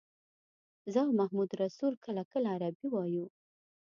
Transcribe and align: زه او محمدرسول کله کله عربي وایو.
زه 0.93 0.99
او 1.05 1.11
محمدرسول 1.19 1.93
کله 2.05 2.21
کله 2.31 2.47
عربي 2.55 2.87
وایو. 2.91 3.25